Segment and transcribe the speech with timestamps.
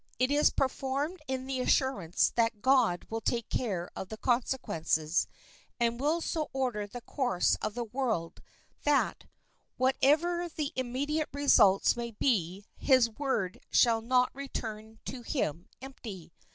[0.17, 5.27] It is performed in the assurance that God will take care of the consequences,
[5.79, 8.41] and will so order the course of the world
[8.83, 9.25] that,
[9.77, 16.33] whatever the immediate results may be, his word shall not return to him empty.